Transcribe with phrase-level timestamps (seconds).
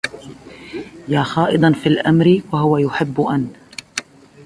[1.07, 3.53] يا خائضا في الأمر وهو يحب أن